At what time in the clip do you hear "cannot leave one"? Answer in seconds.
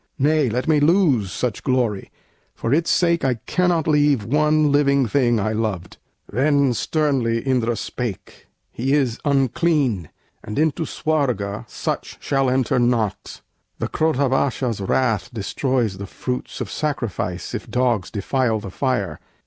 3.35-4.71